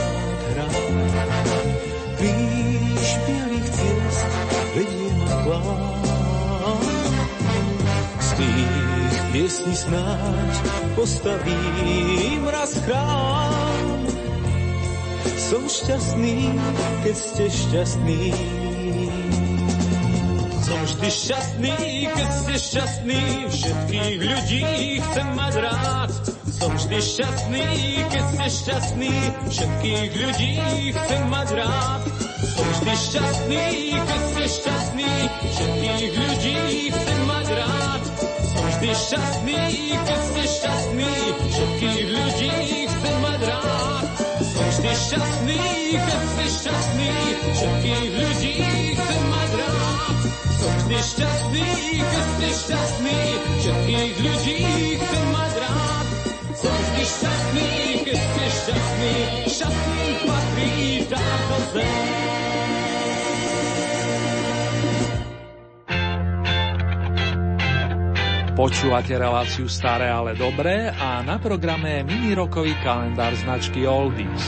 [9.48, 10.56] piesni snáď
[11.00, 14.00] postavím raz chrám.
[15.24, 16.52] Som šťastný,
[17.08, 18.24] keď ste šťastný.
[20.68, 21.76] Som vždy šťastný,
[22.12, 24.64] keď ste šťastný, všetkých ľudí
[25.00, 26.12] chcem mať rád.
[26.52, 27.68] Som vždy šťastný,
[28.12, 29.14] keď ste šťastný,
[29.48, 30.52] všetkých ľudí
[30.92, 32.02] chcem mať rád.
[32.52, 33.64] Som vždy šťastný,
[33.96, 36.57] keď ste šťastný, všetkých ľudí.
[38.88, 39.60] Vždy šťastný,
[40.08, 41.12] keď ste šťastný,
[41.52, 42.52] všetkých ľudí
[42.88, 44.06] chcem mať rád.
[44.48, 45.60] Som vždy šťastný,
[45.92, 47.12] keď ste šťastný,
[47.52, 48.56] všetkých ľudí
[48.96, 50.18] chcem mať rád.
[50.56, 51.68] Som vždy šťastný,
[52.00, 53.20] keď ste šťastný,
[53.60, 54.60] všetkých ľudí
[55.04, 56.08] chcem mať rád.
[56.56, 57.70] Som vždy šťastný,
[58.08, 59.14] keď ste šťastný,
[59.52, 60.72] šťastný patrí
[61.12, 62.77] táto zem.
[68.58, 74.42] Počúvate reláciu Staré, ale dobré a na programe je mini rokový kalendár značky Oldies.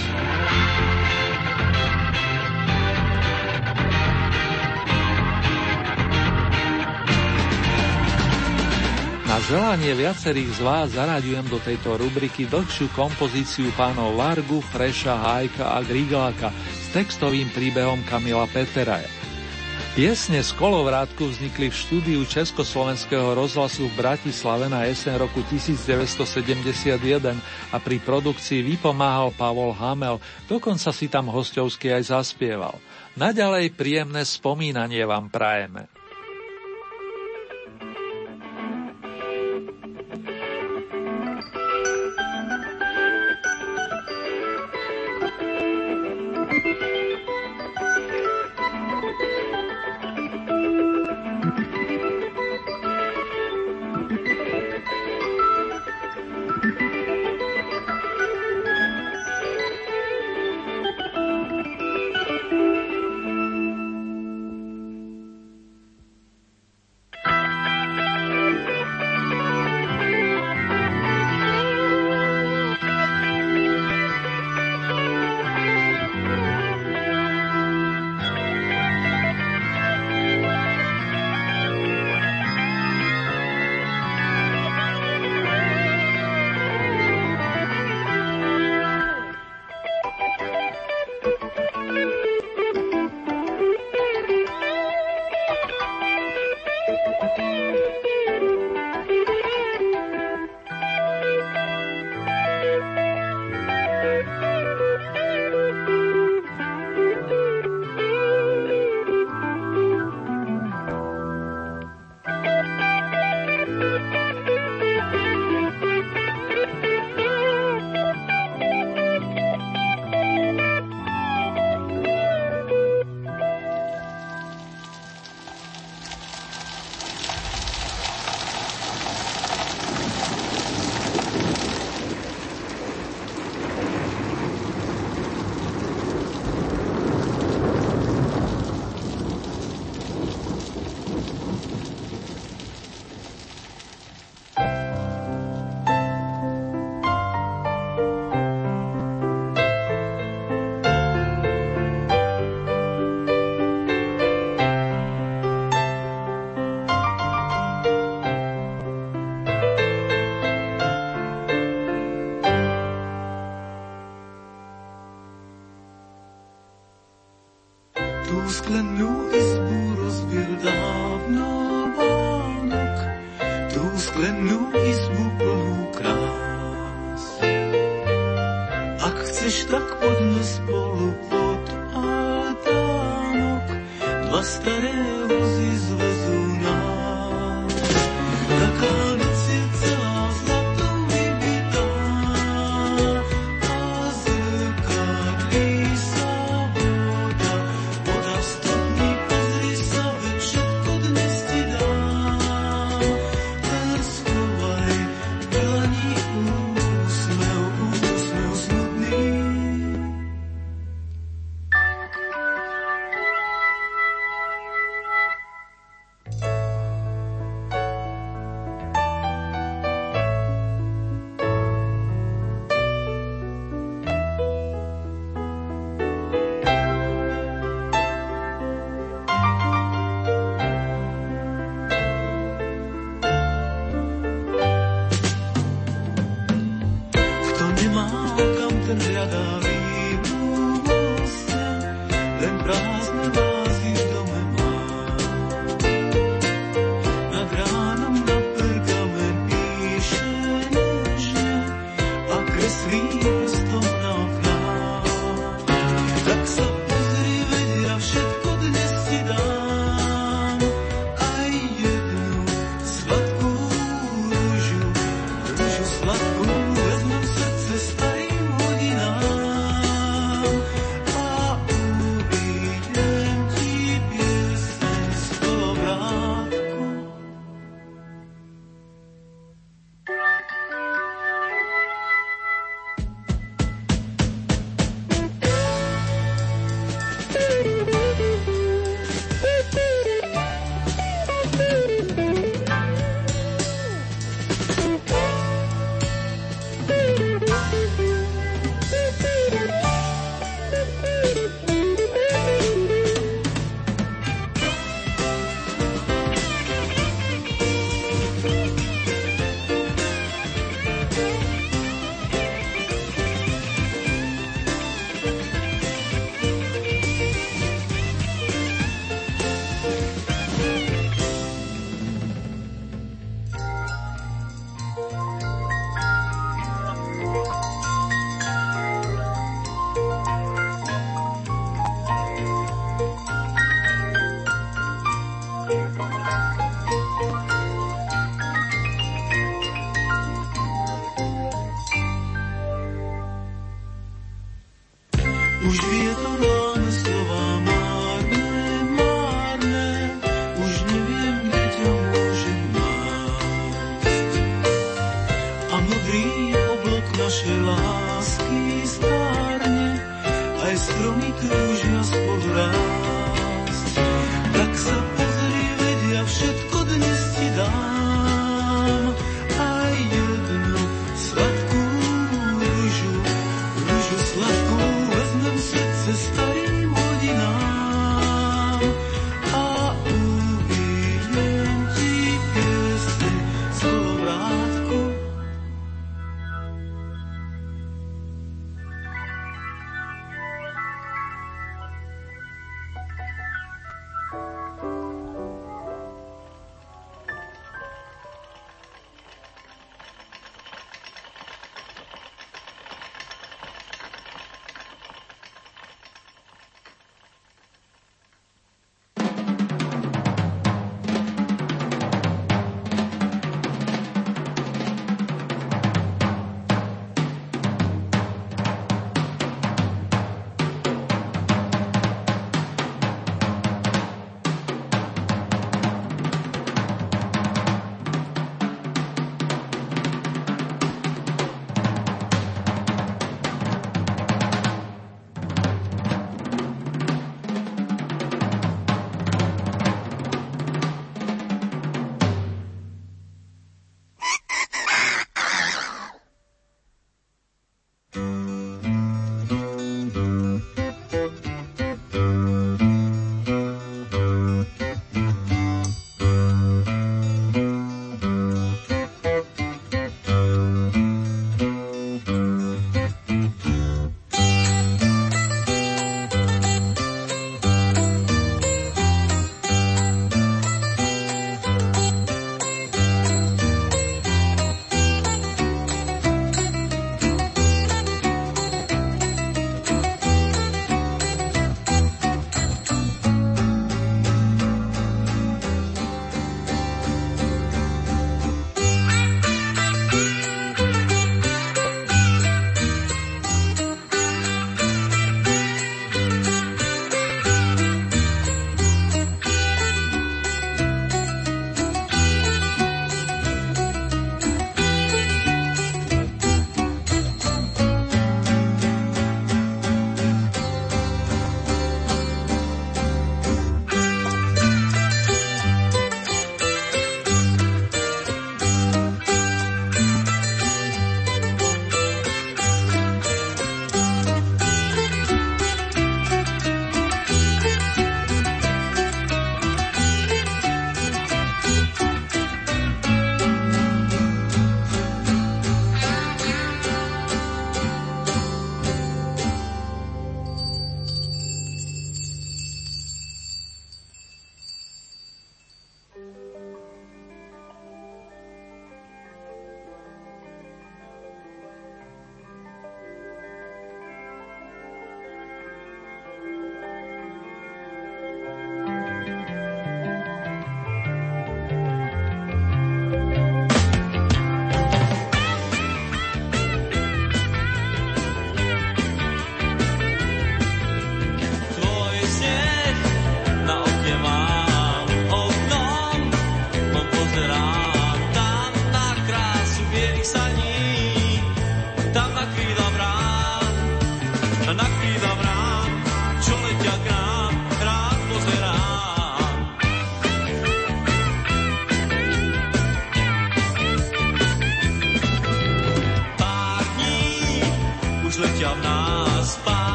[9.29, 15.69] Na želanie viacerých z vás zaraďujem do tejto rubriky dlhšiu kompozíciu pánov Largu, Freša, Hajka
[15.69, 19.18] a Grigalaka s textovým príbehom Kamila Peteraja.
[19.97, 27.33] Piesne z kolovrátku vznikli v štúdiu Československého rozhlasu v Bratislave na jeseň roku 1971
[27.73, 32.77] a pri produkcii vypomáhal Pavol Hamel, dokonca si tam hostovsky aj zaspieval.
[33.17, 35.98] Naďalej príjemné spomínanie vám prajeme.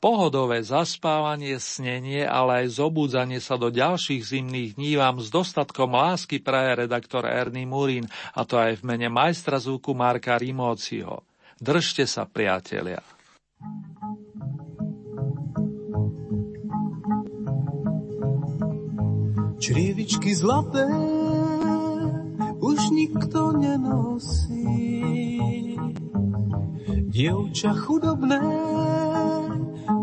[0.00, 6.40] Pohodové zaspávanie, snenie, ale aj zobudzanie sa do ďalších zimných dní vám s dostatkom lásky
[6.40, 11.20] praje redaktor Ernie Murín, a to aj v mene majstra zvuku Marka Rimóciho.
[11.60, 13.04] Držte sa, priatelia.
[19.60, 20.88] Črievičky zlaté
[22.56, 24.64] už nikto nenosí.
[26.88, 28.40] Dievča chudobné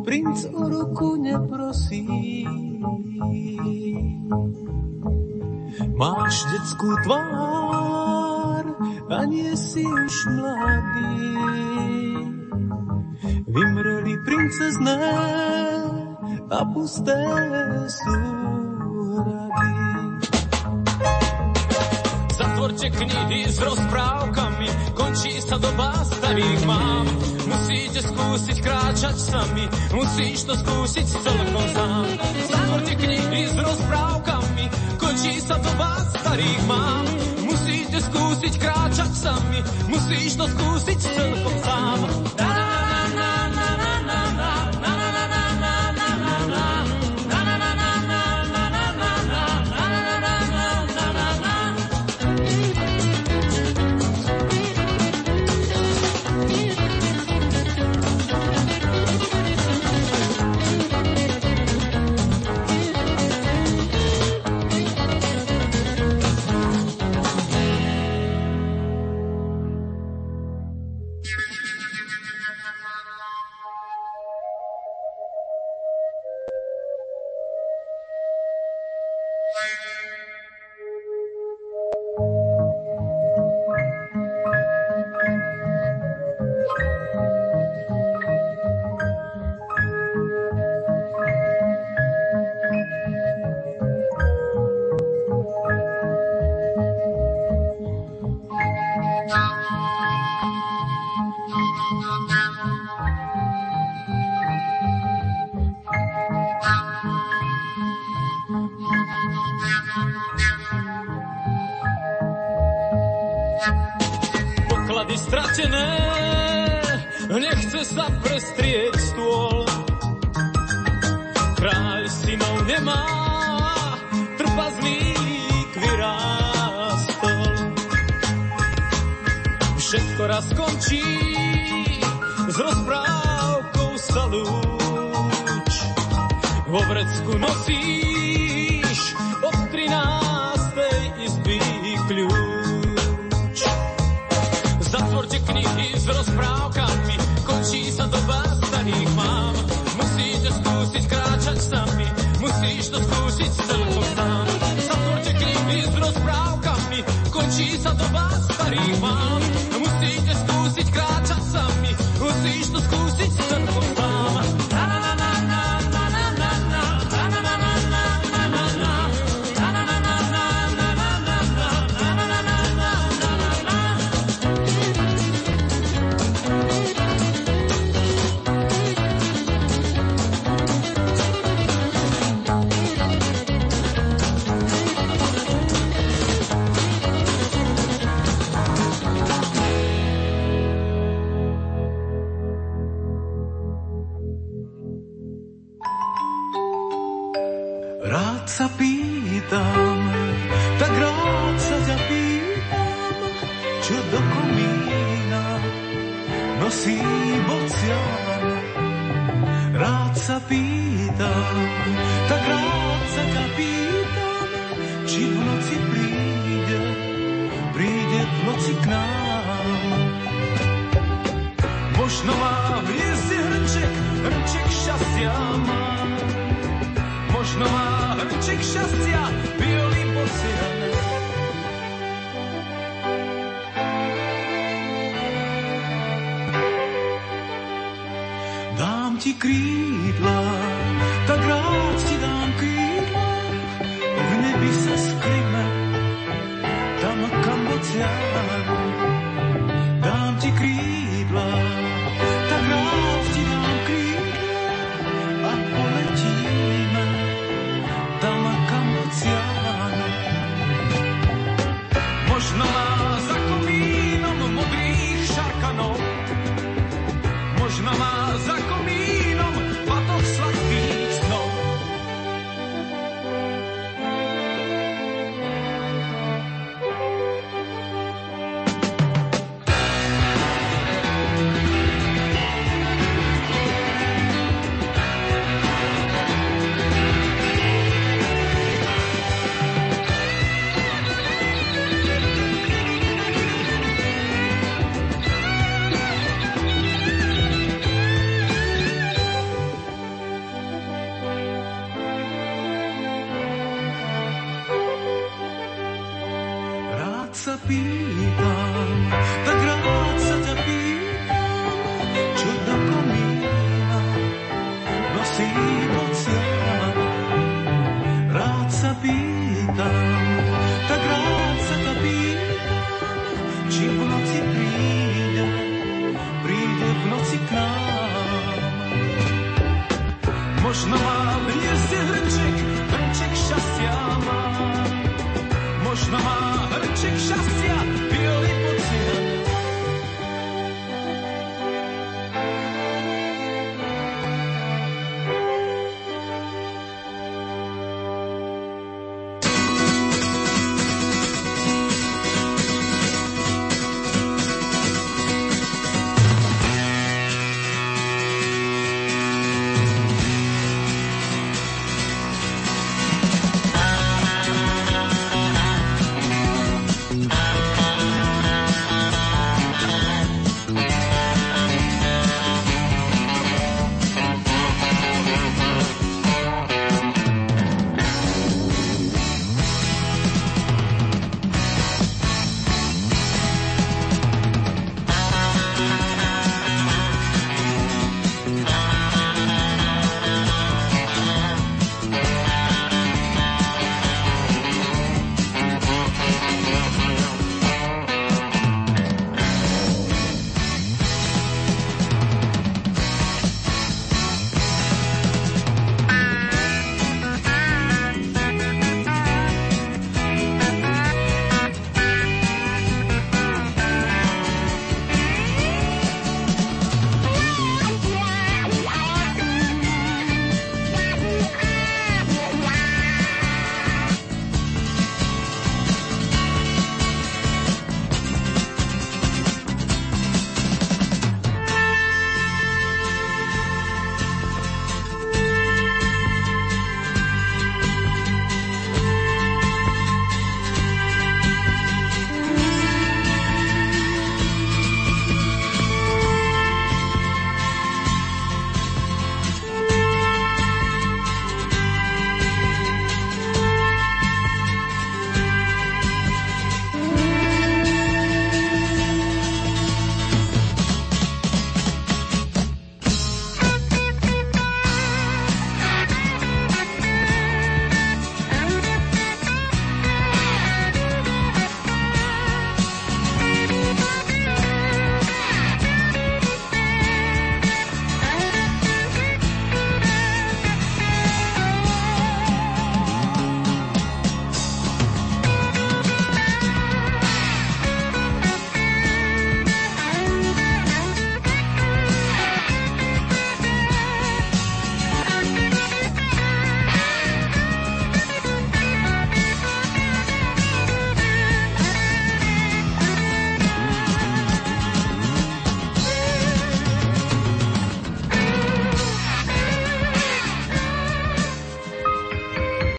[0.07, 2.07] princ o ruku neprosí.
[5.99, 8.63] Máš detskú tvár
[9.11, 11.11] a nie si už mladý.
[13.51, 15.01] Vymreli princezné
[16.55, 17.19] a pusté
[17.91, 18.15] sú
[19.11, 19.75] hrady.
[22.31, 27.36] Zatvorte knihy s rozprávkami, končí sa doba starých mám.
[27.47, 29.65] Musíte skúsiť kráčať sami,
[29.95, 32.07] musíš to skúsiť celkom sám.
[32.51, 34.65] Zatvorte knihy s rozprávkami,
[34.99, 37.05] končí sa doba starých mám.
[37.47, 41.99] Musíte skúsiť kráčať sami, musíš to skúsiť celkom sám.
[42.35, 42.76] Na, na,